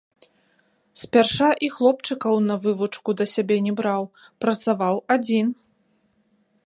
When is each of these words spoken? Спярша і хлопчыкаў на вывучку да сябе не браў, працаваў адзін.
Спярша 1.01 1.49
і 1.67 1.69
хлопчыкаў 1.75 2.35
на 2.47 2.55
вывучку 2.63 3.09
да 3.19 3.25
сябе 3.35 3.57
не 3.67 3.73
браў, 3.81 4.03
працаваў 4.47 4.95
адзін. 5.17 5.47